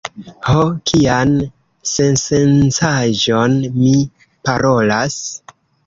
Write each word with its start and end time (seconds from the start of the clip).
Ho, 0.45 0.61
kian 0.91 1.35
sensencaĵon 1.91 3.61
mi 3.79 3.97
parolas! 4.49 5.25